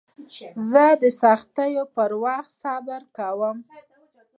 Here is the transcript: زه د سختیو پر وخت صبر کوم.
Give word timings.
زه 0.69 0.85
د 1.01 1.03
سختیو 1.21 1.83
پر 1.95 2.11
وخت 2.23 2.51
صبر 2.61 3.01
کوم. 3.17 3.57